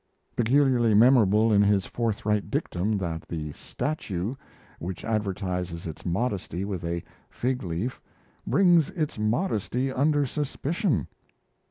Peculiarly 0.35 0.95
memorable 0.95 1.53
is 1.53 1.63
his 1.63 1.85
forthright 1.85 2.49
dictum 2.49 2.97
that 2.97 3.27
the 3.27 3.51
statue 3.51 4.33
which 4.79 5.05
advertises 5.05 5.85
its 5.85 6.03
modesty 6.07 6.65
with 6.65 6.83
a 6.83 7.03
fig 7.29 7.61
leaf 7.61 8.01
brings 8.47 8.89
its 8.89 9.19
modesty 9.19 9.91
under 9.91 10.25
suspicion. 10.25 11.07